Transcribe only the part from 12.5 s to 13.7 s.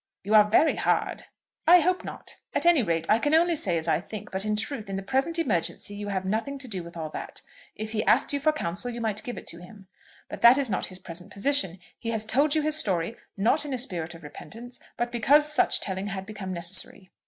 you his story, not